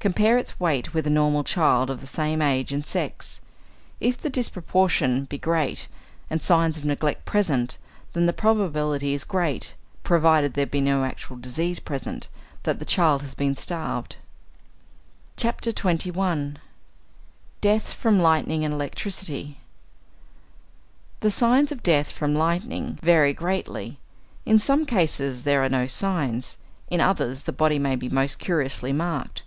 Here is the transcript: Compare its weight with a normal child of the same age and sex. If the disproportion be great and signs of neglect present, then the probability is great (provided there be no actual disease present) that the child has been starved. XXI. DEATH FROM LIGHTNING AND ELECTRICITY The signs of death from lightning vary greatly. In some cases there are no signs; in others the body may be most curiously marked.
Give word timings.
Compare 0.00 0.38
its 0.38 0.58
weight 0.58 0.94
with 0.94 1.06
a 1.06 1.10
normal 1.10 1.44
child 1.44 1.90
of 1.90 2.00
the 2.00 2.06
same 2.06 2.40
age 2.40 2.72
and 2.72 2.86
sex. 2.86 3.42
If 4.00 4.16
the 4.16 4.30
disproportion 4.30 5.26
be 5.26 5.36
great 5.36 5.88
and 6.30 6.40
signs 6.40 6.78
of 6.78 6.86
neglect 6.86 7.26
present, 7.26 7.76
then 8.14 8.24
the 8.24 8.32
probability 8.32 9.12
is 9.12 9.24
great 9.24 9.74
(provided 10.02 10.54
there 10.54 10.64
be 10.64 10.80
no 10.80 11.04
actual 11.04 11.36
disease 11.36 11.78
present) 11.80 12.28
that 12.62 12.78
the 12.78 12.86
child 12.86 13.20
has 13.20 13.34
been 13.34 13.54
starved. 13.54 14.16
XXI. 15.36 16.56
DEATH 17.60 17.92
FROM 17.92 18.20
LIGHTNING 18.20 18.64
AND 18.64 18.72
ELECTRICITY 18.72 19.58
The 21.20 21.30
signs 21.30 21.70
of 21.70 21.82
death 21.82 22.10
from 22.10 22.34
lightning 22.34 22.98
vary 23.02 23.34
greatly. 23.34 23.98
In 24.46 24.58
some 24.58 24.86
cases 24.86 25.42
there 25.42 25.62
are 25.62 25.68
no 25.68 25.84
signs; 25.84 26.56
in 26.88 27.02
others 27.02 27.42
the 27.42 27.52
body 27.52 27.78
may 27.78 27.96
be 27.96 28.08
most 28.08 28.38
curiously 28.38 28.94
marked. 28.94 29.42